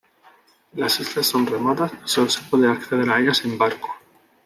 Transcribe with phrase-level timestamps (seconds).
[0.73, 3.87] Las islas son remotas y sólo se puede acceder a ellas en barco.